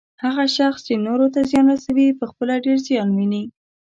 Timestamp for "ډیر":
2.65-2.77